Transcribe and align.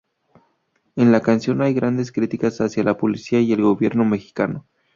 En 0.95 1.11
la 1.11 1.21
canción 1.21 1.61
hay 1.61 1.75
grandes 1.75 2.11
críticas 2.11 2.59
hacia 2.59 2.83
la 2.83 2.97
policía 2.97 3.39
y 3.39 3.53
el 3.53 3.61
gobierno 3.61 4.03
mexicano. 4.03 4.65